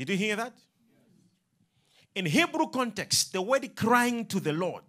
[0.00, 0.54] Did you hear that?
[2.14, 4.82] In Hebrew context, the word crying to the Lord,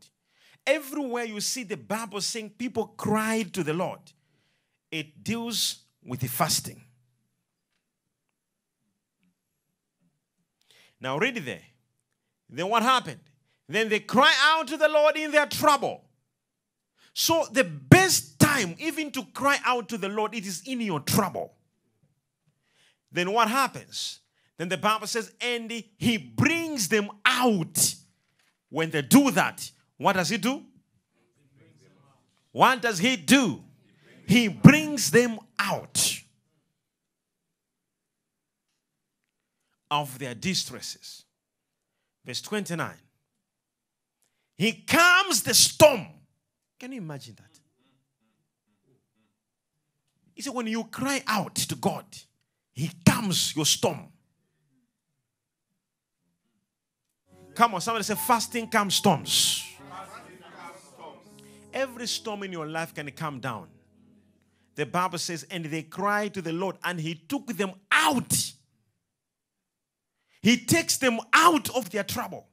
[0.65, 3.99] everywhere you see the Bible saying people cried to the Lord,
[4.89, 6.81] it deals with the fasting.
[11.01, 11.65] Now read it there.
[12.49, 13.19] Then what happened?
[13.67, 16.05] Then they cry out to the Lord in their trouble.
[17.13, 21.01] So the best time even to cry out to the Lord, it is in your
[21.01, 21.51] trouble.
[23.11, 24.20] Then what happens?
[24.61, 27.95] Then the Bible says, and he brings them out.
[28.69, 30.61] When they do that, what does he do?
[32.51, 33.63] What does he do?
[34.27, 36.21] He brings them out
[39.89, 41.25] of their distresses.
[42.23, 42.93] Verse 29.
[44.59, 46.05] He calms the storm.
[46.79, 47.59] Can you imagine that?
[50.35, 52.05] He said, when you cry out to God,
[52.73, 54.11] He calms your storm.
[57.61, 59.63] Come on, somebody say, fasting calms storms.
[61.71, 63.67] Every storm in your life can calm down.
[64.73, 68.33] The Bible says, and they cried to the Lord, and He took them out.
[70.41, 72.47] He takes them out of their trouble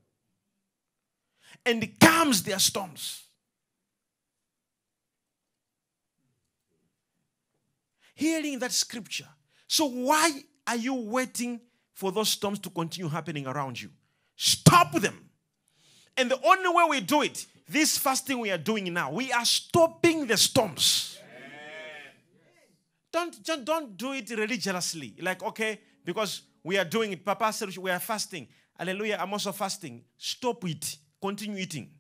[1.65, 3.23] and calms their storms.
[8.15, 9.29] Hearing that scripture.
[9.67, 11.63] So, why are you waiting
[11.95, 13.89] for those storms to continue happening around you?
[14.39, 15.29] Stop them.
[16.17, 19.45] And the only way we do it, this fasting we are doing now, we are
[19.45, 21.19] stopping the storms.
[23.11, 25.17] Don't, don't, don't do it religiously.
[25.21, 27.25] Like, okay, because we are doing it.
[27.25, 28.47] Papa said we are fasting.
[28.79, 29.19] Hallelujah.
[29.21, 30.05] I'm also fasting.
[30.17, 30.97] Stop it.
[31.21, 31.91] Continue eating.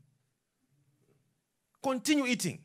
[1.82, 2.60] Continue eating.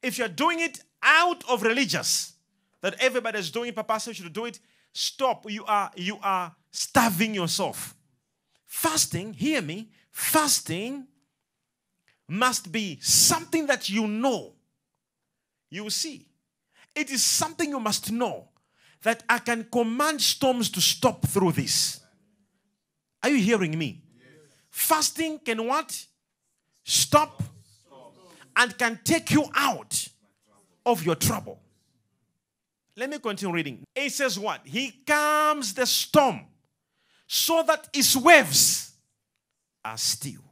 [0.00, 2.34] If you're doing it out of religious,
[2.80, 4.60] that everybody is doing, Papa said you should do it,
[4.92, 5.50] stop.
[5.50, 7.96] You are you are starving yourself.
[8.66, 11.06] Fasting, hear me, fasting
[12.28, 14.54] must be something that you know.
[15.70, 16.26] You see,
[16.94, 18.48] it is something you must know
[19.02, 22.00] that I can command storms to stop through this.
[23.22, 24.02] Are you hearing me?
[24.70, 26.04] Fasting can what?
[26.84, 27.42] Stop
[28.56, 30.08] and can take you out
[30.84, 31.60] of your trouble.
[32.96, 33.84] Let me continue reading.
[33.94, 34.60] It says what?
[34.64, 36.46] He calms the storm
[37.26, 38.92] so that its waves
[39.84, 40.42] are still.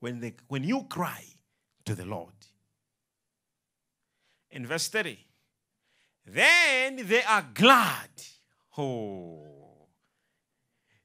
[0.00, 1.24] When, they, when you cry
[1.86, 2.32] to the Lord.
[4.50, 5.18] In verse 30,
[6.26, 8.08] then they are glad.
[8.76, 9.42] Oh.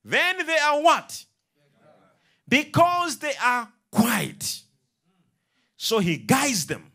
[0.04, 1.26] Then they are what?
[2.48, 4.62] Because they are quiet.
[5.78, 6.92] So he guides them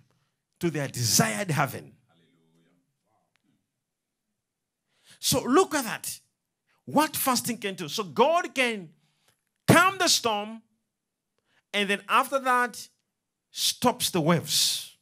[0.60, 1.92] to their desired heaven.
[5.18, 6.20] So look at that.
[6.86, 7.88] What fasting can do.
[7.88, 8.90] So God can
[9.66, 10.62] calm the storm
[11.74, 12.88] and then after that
[13.50, 14.96] stops the waves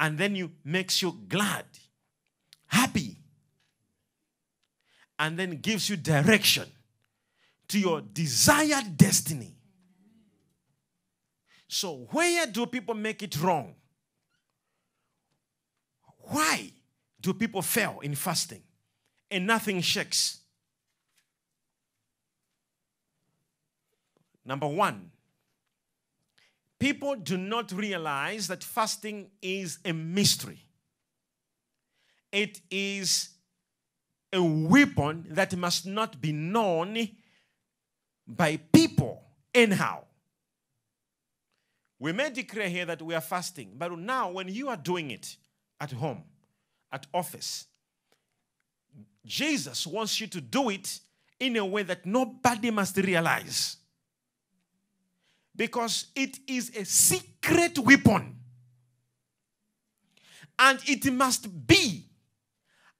[0.00, 1.64] and then you makes you glad,
[2.66, 3.16] happy,
[5.18, 6.66] and then gives you direction
[7.68, 9.54] to your desired destiny.
[11.68, 13.74] So, where do people make it wrong?
[16.18, 16.72] Why
[17.20, 18.62] do people fail in fasting
[19.30, 20.38] and nothing shakes?
[24.44, 25.10] Number one,
[26.78, 30.60] people do not realize that fasting is a mystery.
[32.32, 33.30] It is
[34.32, 37.08] a weapon that must not be known
[38.26, 39.22] by people
[39.54, 40.04] anyhow.
[41.98, 45.36] We may declare here that we are fasting, but now when you are doing it
[45.80, 46.24] at home,
[46.92, 47.66] at office,
[49.28, 50.98] Jesus wants you to do it
[51.38, 53.76] in a way that nobody must realize
[55.54, 58.34] because it is a secret weapon.
[60.58, 62.06] And it must be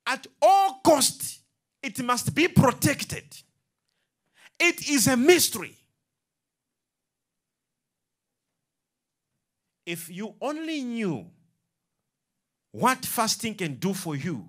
[0.06, 1.38] at all cost
[1.83, 3.25] it must be protected.
[4.58, 5.76] It is a mystery.
[9.87, 11.26] If you only knew
[12.73, 14.49] what fasting can do for you,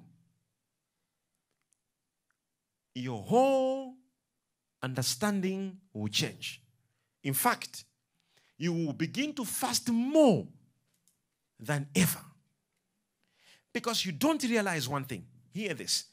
[2.99, 3.95] your whole
[4.81, 6.61] understanding will change.
[7.23, 7.85] In fact,
[8.57, 10.47] you will begin to fast more
[11.59, 12.19] than ever.
[13.73, 15.25] Because you don't realize one thing.
[15.51, 16.05] Hear this.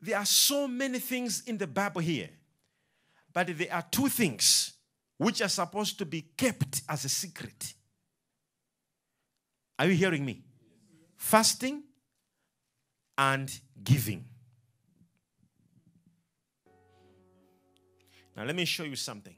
[0.00, 2.28] There are so many things in the Bible here,
[3.32, 4.74] but there are two things
[5.16, 7.74] which are supposed to be kept as a secret.
[9.78, 10.42] Are you hearing me?
[11.16, 11.82] Fasting
[13.16, 14.24] and giving.
[18.36, 19.34] Now, let me show you something.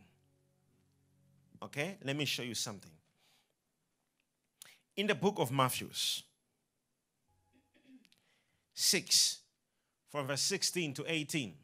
[1.62, 1.98] Okay?
[2.04, 2.90] Let me show you something.
[4.96, 5.88] In the book of Matthew,
[8.74, 9.38] 6,
[10.08, 11.54] from verse 16 to 18.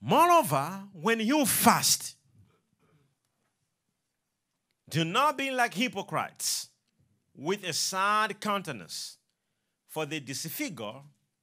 [0.00, 2.16] Moreover, when you fast,
[4.88, 6.68] do not be like hypocrites
[7.36, 9.18] with a sad countenance,
[9.88, 10.94] for they disfigure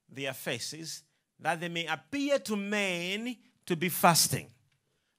[0.10, 1.04] their faces,
[1.40, 3.36] that they may appear to men
[3.66, 4.48] to be fasting.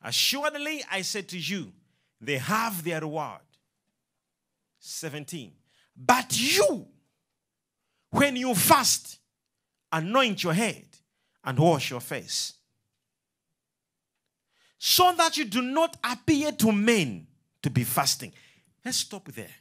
[0.03, 1.73] Assuredly, I say to you,
[2.21, 3.41] they have their reward.
[4.81, 5.53] 17.
[5.97, 6.87] But you,
[8.11, 9.19] when you fast,
[9.91, 10.85] anoint your head
[11.45, 12.55] and wash your face,
[14.79, 17.27] so that you do not appear to men
[17.63, 18.33] to be fasting.
[18.85, 19.55] Let's stop there.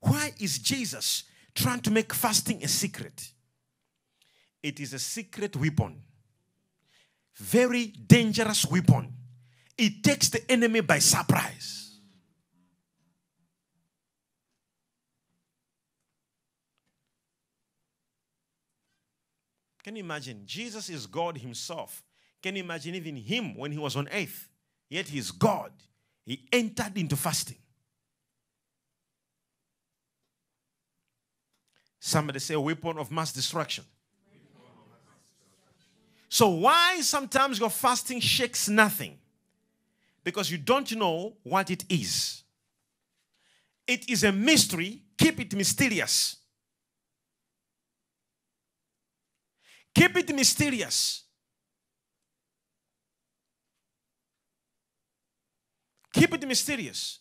[0.00, 1.24] Why is Jesus
[1.54, 3.30] trying to make fasting a secret?
[4.62, 6.02] It is a secret weapon,
[7.36, 9.12] very dangerous weapon.
[9.76, 11.98] It takes the enemy by surprise.
[19.82, 20.42] Can you imagine?
[20.46, 22.02] Jesus is God Himself.
[22.42, 24.48] Can you imagine even Him when He was on earth?
[24.88, 25.72] Yet He is God.
[26.24, 27.58] He entered into fasting.
[32.00, 33.84] Somebody say, weapon of mass destruction.
[36.34, 39.18] So, why sometimes your fasting shakes nothing?
[40.24, 42.42] Because you don't know what it is.
[43.86, 45.04] It is a mystery.
[45.16, 46.38] Keep it mysterious.
[49.94, 51.22] Keep it mysterious.
[56.12, 57.20] Keep it mysterious.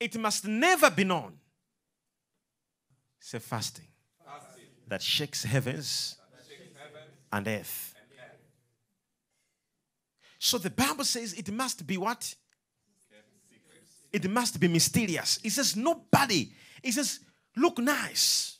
[0.00, 1.34] It must never be known.
[3.20, 3.91] Say fasting.
[4.88, 6.16] That shakes heavens,
[7.32, 7.94] and earth.
[10.38, 12.34] So the Bible says it must be what?
[14.12, 15.38] It must be mysterious.
[15.42, 16.50] It says nobody.
[16.82, 17.20] It says
[17.56, 18.58] look nice.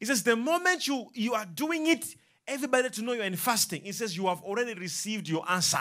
[0.00, 2.04] It says the moment you, you are doing it,
[2.46, 3.86] everybody to know you're in fasting.
[3.86, 5.78] It says you have already received your answer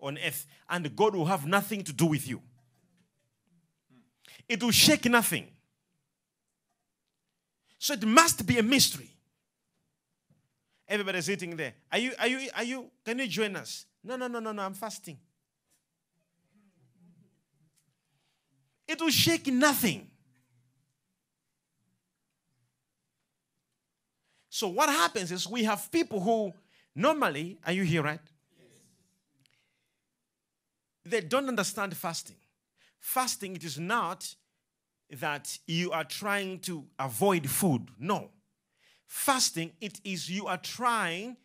[0.00, 2.40] on earth, and God will have nothing to do with you.
[4.48, 5.51] It will shake nothing.
[7.82, 9.10] So it must be a mystery.
[10.86, 11.74] Everybody's sitting there.
[11.90, 13.86] Are you, are you, are you, can you join us?
[14.04, 15.18] No, no, no, no, no, I'm fasting.
[18.86, 20.08] It will shake nothing.
[24.48, 26.52] So what happens is we have people who
[26.94, 28.20] normally, are you here, right?
[31.04, 32.36] They don't understand fasting.
[33.00, 34.36] Fasting, it is not
[35.20, 37.88] that you are trying to avoid food.
[37.98, 38.30] No.
[39.06, 41.36] Fasting, it is you are trying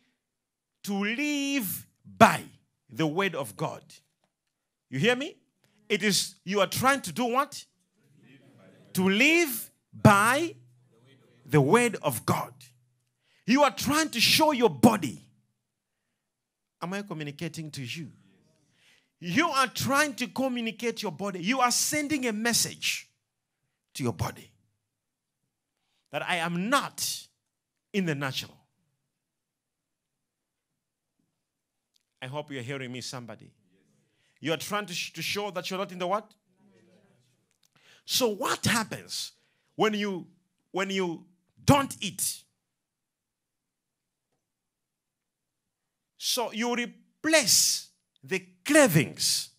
[0.84, 1.86] to live
[2.16, 2.42] by
[2.88, 3.82] the word of God.
[4.88, 5.36] You hear me?
[5.88, 7.64] It is you are trying to do what?
[8.94, 10.54] To live by
[11.44, 12.54] the word of God.
[13.46, 15.26] You are trying to show your body.
[16.80, 18.08] Am I communicating to you?
[19.20, 21.40] You are trying to communicate your body.
[21.42, 23.07] You are sending a message
[23.98, 24.50] to your body
[26.12, 27.26] that I am not
[27.92, 28.56] in the natural.
[32.22, 33.50] I hope you're hearing me, somebody.
[34.40, 36.30] You are trying to, sh- to show that you're not in the what?
[38.04, 39.32] So what happens
[39.74, 40.26] when you
[40.70, 41.26] when you
[41.64, 42.42] don't eat?
[46.16, 47.88] So you replace
[48.22, 49.50] the cravings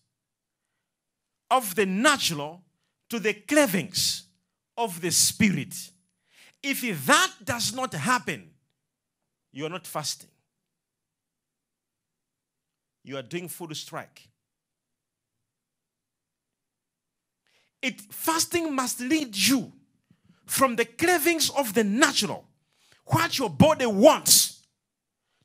[1.50, 2.64] of the natural
[3.10, 4.29] to the cravings
[4.80, 5.74] of the spirit.
[6.62, 8.50] If that does not happen,
[9.52, 10.30] you are not fasting.
[13.04, 14.28] You are doing food strike.
[17.82, 19.72] It fasting must lead you
[20.46, 22.44] from the cravings of the natural,
[23.06, 24.62] what your body wants,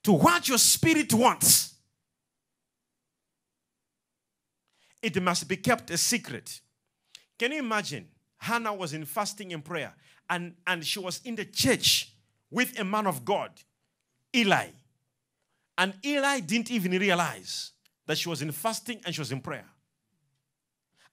[0.03, 1.75] to what your spirit wants.
[5.01, 6.61] It must be kept a secret.
[7.37, 8.07] Can you imagine?
[8.37, 9.93] Hannah was in fasting and prayer,
[10.29, 12.13] and, and she was in the church
[12.51, 13.51] with a man of God,
[14.35, 14.67] Eli.
[15.77, 17.71] And Eli didn't even realize
[18.05, 19.65] that she was in fasting and she was in prayer.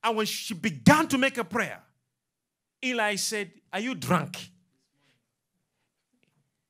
[0.05, 1.81] And when she began to make a prayer,
[2.85, 4.51] Eli said, Are you drunk?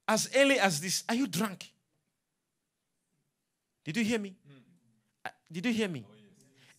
[0.07, 1.71] As early as this, are you drunk?
[3.85, 4.37] Did you hear me?
[5.25, 6.05] Uh, did you hear me?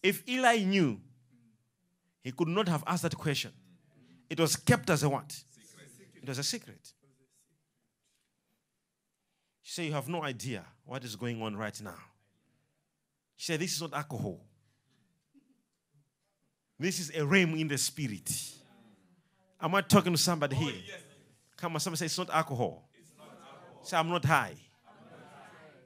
[0.01, 0.99] If Eli knew,
[2.23, 3.51] he could not have asked that question.
[4.33, 5.31] It was kept as a what?
[6.19, 6.91] It was a secret.
[9.61, 11.99] She said, You have no idea what is going on right now.
[13.35, 14.39] She said, This is not alcohol.
[16.79, 18.27] This is a realm in the spirit.
[19.61, 20.81] Am I talking to somebody here?
[21.55, 22.89] Come on, somebody say it's not alcohol.
[23.83, 24.55] Say, I'm not high.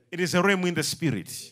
[0.10, 1.52] It is a realm in the spirit.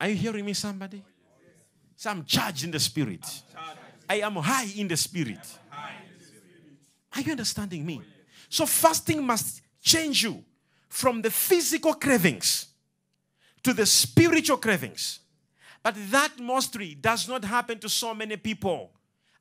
[0.00, 1.04] Are you hearing me, somebody?
[1.98, 3.26] Say, I'm charged in the spirit.
[4.08, 5.40] I am high in the spirit.
[7.12, 8.00] Are you understanding me?
[8.48, 10.44] So, fasting must change you
[10.88, 12.66] from the physical cravings
[13.64, 15.18] to the spiritual cravings.
[15.82, 18.92] But that mostly does not happen to so many people.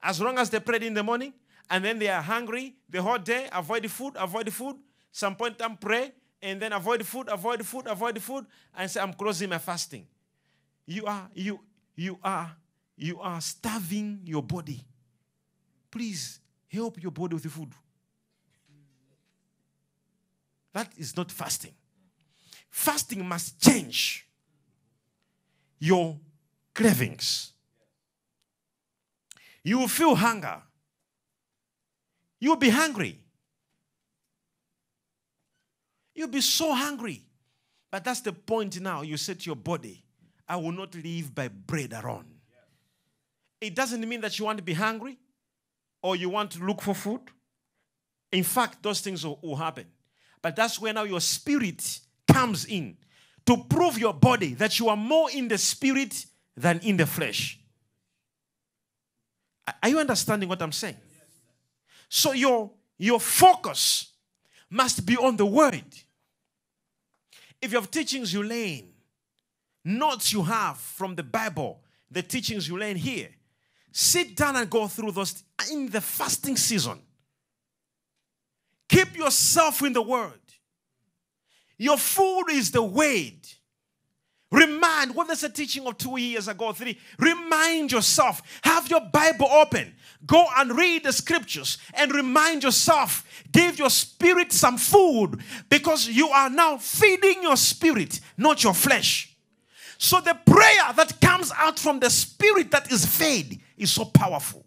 [0.01, 1.33] As long as they prayed in the morning
[1.69, 4.77] and then they are hungry the whole day, avoid food, avoid food.
[5.11, 6.11] Some point time pray
[6.41, 10.07] and then avoid food, avoid food, avoid food, and say, I'm closing my fasting.
[10.87, 11.59] You are, you,
[11.97, 12.55] you are,
[12.95, 14.85] you are starving your body.
[15.91, 17.73] Please help your body with food.
[20.73, 21.73] That is not fasting.
[22.69, 24.27] Fasting must change
[25.79, 26.17] your
[26.73, 27.53] cravings.
[29.63, 30.61] You will feel hunger.
[32.39, 33.19] You will be hungry.
[36.13, 37.23] You'll be so hungry.
[37.89, 39.01] But that's the point now.
[39.01, 40.03] You to your body,
[40.47, 42.25] I will not live by bread alone.
[43.59, 45.17] It doesn't mean that you want to be hungry
[46.01, 47.21] or you want to look for food.
[48.31, 49.85] In fact, those things will, will happen.
[50.41, 51.99] But that's where now your spirit
[52.31, 52.97] comes in
[53.45, 56.25] to prove your body that you are more in the spirit
[56.55, 57.59] than in the flesh.
[59.81, 60.97] Are you understanding what I'm saying?
[62.09, 64.11] So your, your focus
[64.69, 65.83] must be on the word.
[67.61, 68.89] If you have teachings you learn,
[69.87, 71.79] notes you have from the Bible,
[72.11, 73.29] the teachings you learn here,
[73.91, 76.99] sit down and go through those in the fasting season.
[78.89, 80.39] Keep yourself in the word.
[81.77, 83.33] Your food is the word.
[84.49, 86.97] Remind, what is a teaching of two years ago, three?
[87.19, 88.41] Remind yourself.
[88.63, 89.93] Have your Bible open.
[90.25, 93.25] Go and read the scriptures and remind yourself.
[93.51, 99.36] Give your spirit some food because you are now feeding your spirit, not your flesh.
[99.97, 104.65] So the prayer that comes out from the spirit that is fed is so powerful.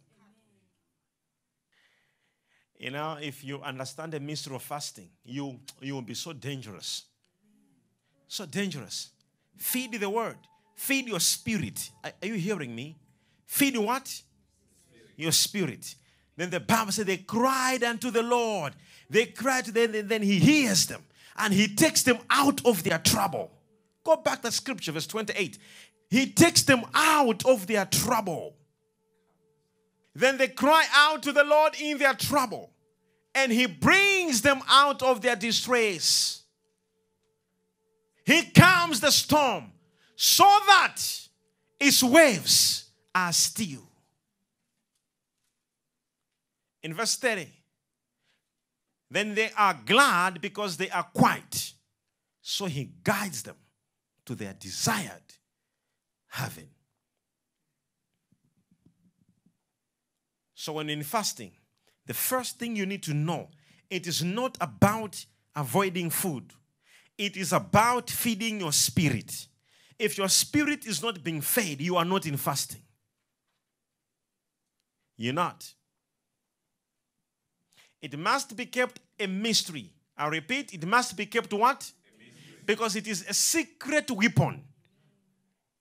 [2.79, 7.05] You know, if you understand the mystery of fasting, you, you will be so dangerous.
[8.27, 9.11] So dangerous.
[9.57, 10.39] Feed the word.
[10.77, 11.91] Feed your spirit.
[12.03, 12.97] Are, are you hearing me?
[13.47, 14.09] Feed what?
[14.09, 14.25] Spirit.
[15.17, 15.95] Your spirit.
[16.37, 18.73] Then the Bible said they cried unto the Lord.
[19.11, 21.05] They cried then, them, and then he hears them.
[21.37, 23.51] And he takes them out of their trouble.
[24.05, 25.59] Go back to scripture, verse 28.
[26.09, 28.57] He takes them out of their trouble.
[30.15, 32.73] Then they cry out to the Lord in their trouble,
[33.35, 36.43] and He brings them out of their distress.
[38.25, 39.73] He calms the storm
[40.17, 40.97] so that
[41.79, 43.83] its waves are still.
[46.83, 47.49] In verse 30,
[49.11, 51.73] then they are glad because they are quiet.
[52.43, 53.57] So he guides them
[54.31, 55.35] to their desired
[56.29, 56.69] heaven.
[60.55, 61.51] So, when in fasting,
[62.07, 63.49] the first thing you need to know
[63.91, 65.25] it is not about
[65.57, 66.53] avoiding food,
[67.19, 69.49] it is about feeding your spirit.
[69.99, 72.83] If your spirit is not being fed, you are not in fasting.
[75.17, 75.75] You're not.
[78.01, 79.91] It must be kept a mystery.
[80.17, 81.91] I repeat, it must be kept what?
[82.71, 84.63] Because it is a secret weapon.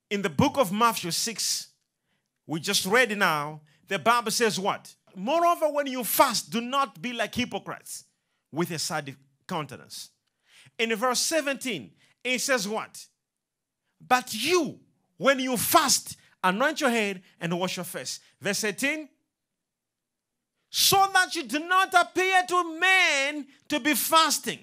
[0.10, 1.67] In the book of Matthew 6,
[2.48, 4.96] we just read now, the Bible says what?
[5.15, 8.05] Moreover, when you fast, do not be like hypocrites
[8.51, 9.15] with a sad
[9.48, 10.10] countenance.
[10.79, 11.91] In verse 17,
[12.24, 13.05] it says what?
[14.01, 14.79] But you,
[15.17, 18.19] when you fast, anoint your head and wash your face.
[18.41, 19.08] Verse 18,
[20.72, 24.62] so that you do not appear to men to be fasting,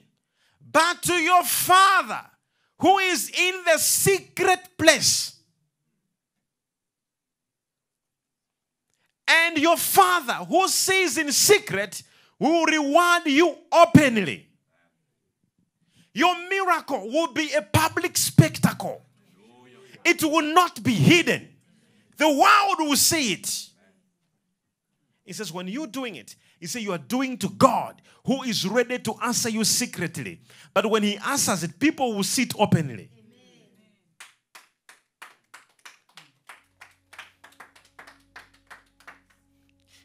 [0.70, 2.20] but to your Father
[2.78, 5.36] who is in the secret place.
[9.28, 12.02] And your Father who sees in secret
[12.38, 14.48] will reward you openly.
[16.12, 19.02] Your miracle will be a public spectacle.
[20.04, 21.48] It will not be hidden.
[22.16, 23.68] The world will see it.
[25.24, 28.66] He says, when you're doing it, he says you are doing to God who is
[28.66, 30.40] ready to answer you secretly.
[30.74, 33.10] But when he answers it, people will see it openly.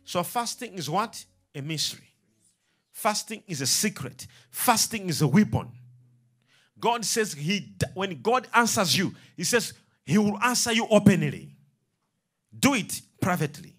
[0.03, 1.23] So fasting is what?
[1.55, 2.07] a mystery.
[2.91, 4.27] Fasting is a secret.
[4.49, 5.69] Fasting is a weapon.
[6.79, 9.73] God says he when God answers you, he says
[10.05, 11.55] he will answer you openly.
[12.57, 13.75] Do it privately.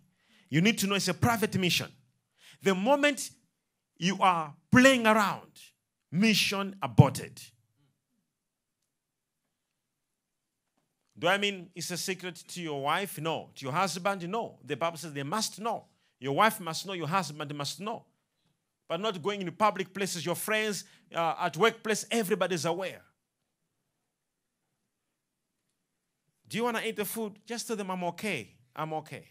[0.49, 1.89] You need to know it's a private mission.
[2.63, 3.31] The moment
[3.99, 5.51] you are playing around,
[6.11, 7.41] mission aborted.
[11.19, 13.21] Do I mean it's a secret to your wife?
[13.21, 13.51] No.
[13.55, 14.29] To your husband?
[14.29, 14.59] No.
[14.65, 15.85] The Bible says they must know.
[16.19, 18.05] Your wife must know, your husband must know.
[18.89, 23.03] But not going in public places, your friends, uh, at workplace, everybody's aware.
[26.49, 27.39] Do you want to eat the food?
[27.47, 28.55] Just tell them I'm okay.
[28.77, 29.27] I'm okay.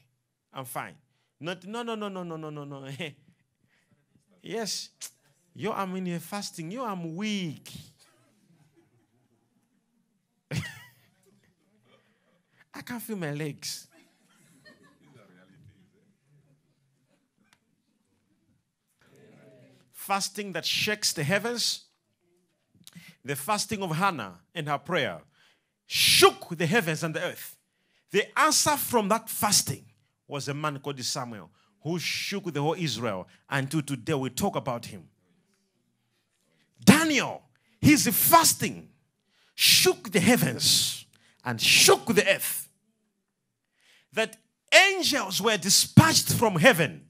[0.54, 0.96] I'm fine.
[1.42, 2.88] Not, no, no, no, no, no, no, no, no.
[4.44, 4.90] yes.
[5.56, 6.70] You, I'm in a fasting.
[6.70, 7.72] You, I'm weak.
[12.74, 13.88] I can't feel my legs.
[19.94, 21.86] fasting that shakes the heavens.
[23.24, 25.22] The fasting of Hannah and her prayer
[25.86, 27.56] shook the heavens and the earth.
[28.12, 29.86] The answer from that fasting
[30.32, 31.50] was a man called Samuel
[31.82, 33.28] who shook the whole Israel.
[33.50, 35.04] Until today we talk about him.
[36.84, 37.44] Daniel,
[37.80, 38.90] his fasting
[39.54, 41.06] shook the heavens
[41.44, 42.70] and shook the earth.
[44.14, 44.38] That
[44.74, 47.06] angels were dispatched from heaven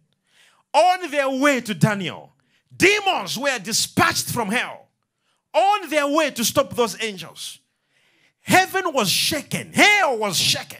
[0.73, 2.31] on their way to Daniel
[2.75, 4.87] Demons were dispatched from hell
[5.53, 7.59] on their way to stop those angels.
[8.41, 10.79] Heaven was shaken, hell was shaken.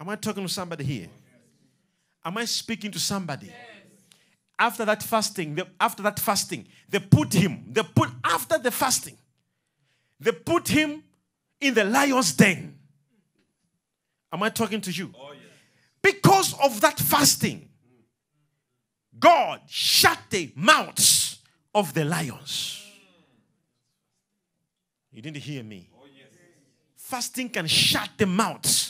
[0.00, 1.08] Am I talking to somebody here?
[2.24, 3.52] Am I speaking to somebody?
[4.58, 9.16] After that fasting, they, after that fasting, they put him, they put after the fasting,
[10.18, 11.02] they put him
[11.60, 12.76] in the lion's den.
[14.32, 15.14] Am I talking to you?
[15.16, 15.42] Oh, yes.
[16.02, 17.68] Because of that fasting,
[19.18, 21.38] God shut the mouths
[21.74, 22.84] of the lions.
[25.12, 25.88] You didn't hear me.
[25.96, 26.06] Oh,
[26.94, 28.87] fasting can shut the mouths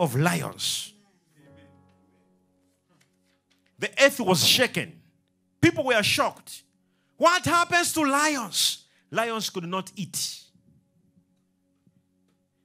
[0.00, 0.94] of lions.
[3.78, 4.98] The earth was shaken.
[5.60, 6.62] People were shocked.
[7.18, 8.86] What happens to lions?
[9.10, 10.40] Lions could not eat.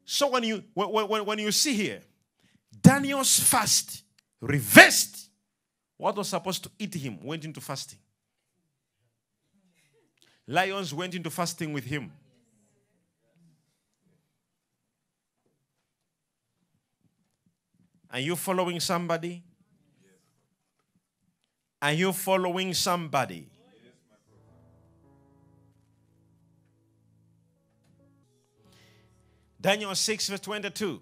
[0.06, 2.02] So when you when, when, when you see here,
[2.82, 4.04] Daniel's fast
[4.40, 5.30] reversed
[5.98, 8.00] what was supposed to eat him went into fasting.
[10.48, 12.12] Lions went into fasting with him.
[18.16, 19.44] Are you following somebody?
[21.82, 23.50] Are you following somebody?
[29.60, 31.02] Daniel 6, verse 22.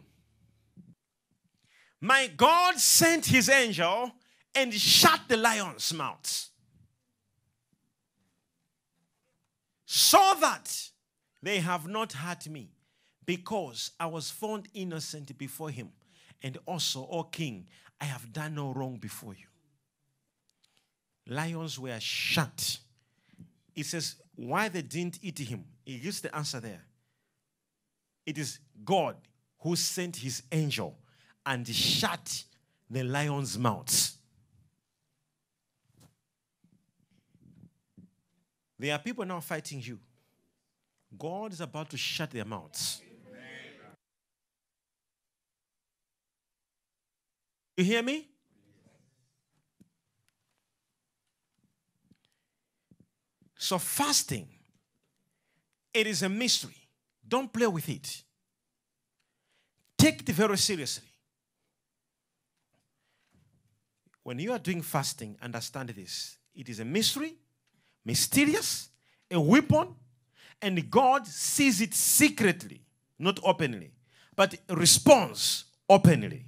[2.01, 4.11] My God sent his angel
[4.55, 6.49] and shut the lions' mouths.
[9.85, 10.89] So that
[11.43, 12.71] they have not hurt me,
[13.23, 15.91] because I was found innocent before him.
[16.41, 17.67] And also, O king,
[18.01, 19.45] I have done no wrong before you.
[21.27, 22.79] Lions were shut.
[23.75, 25.63] It says, why they didn't eat him?
[25.85, 26.81] He gives the answer there.
[28.25, 29.15] It is God
[29.59, 30.97] who sent his angel
[31.45, 32.43] and shut
[32.89, 34.17] the lions' mouths.
[38.77, 39.99] There are people now fighting you.
[41.17, 43.01] God is about to shut their mouths.
[47.77, 48.27] You hear me?
[53.57, 54.47] So, fasting,
[55.93, 56.75] it is a mystery.
[57.25, 58.23] Don't play with it.
[59.97, 61.07] Take it very seriously.
[64.23, 67.37] When you are doing fasting, understand this it is a mystery
[68.05, 68.89] mysterious,
[69.31, 69.95] a weapon,
[70.61, 72.81] and God sees it secretly,
[73.19, 73.91] not openly,
[74.35, 76.45] but responds openly.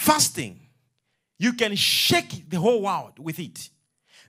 [0.00, 0.58] Fasting,
[1.38, 3.68] you can shake the whole world with it.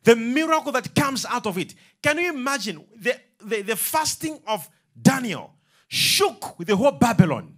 [0.03, 1.75] The miracle that comes out of it.
[2.03, 4.69] Can you imagine the, the, the fasting of
[5.01, 5.53] Daniel
[5.87, 7.55] shook the whole Babylon,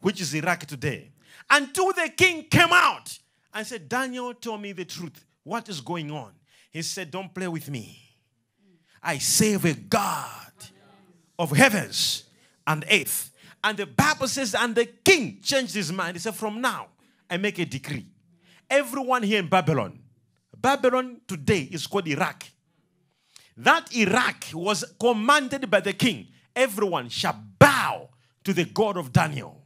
[0.00, 1.12] which is Iraq today,
[1.48, 3.16] until the king came out
[3.54, 5.24] and said, Daniel told me the truth.
[5.44, 6.32] What is going on?
[6.72, 7.96] He said, Don't play with me.
[9.00, 10.52] I serve a God
[11.38, 12.24] of heavens
[12.66, 13.30] and earth.
[13.62, 16.16] And the Bible says, and the king changed his mind.
[16.16, 16.88] He said, From now,
[17.32, 18.04] I make a decree.
[18.68, 19.98] Everyone here in Babylon,
[20.54, 22.44] Babylon today is called Iraq.
[23.56, 26.26] That Iraq was commanded by the king.
[26.54, 28.10] Everyone shall bow
[28.44, 29.62] to the God of Daniel.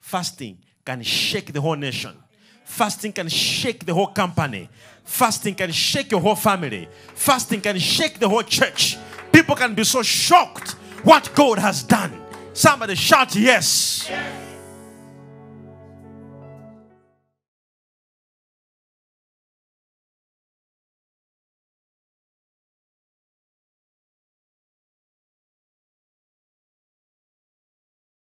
[0.00, 2.16] Fasting can shake the whole nation.
[2.64, 4.68] Fasting can shake the whole company.
[5.04, 6.88] Fasting can shake your whole family.
[7.14, 8.98] Fasting can shake the whole church.
[9.30, 10.72] People can be so shocked
[11.04, 12.20] what God has done.
[12.52, 14.10] Somebody shout yes.